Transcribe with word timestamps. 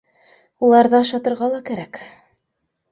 Уларҙы 0.69 0.99
ашатырға 1.01 1.51
ла 1.53 1.61
кәрәк 1.71 2.05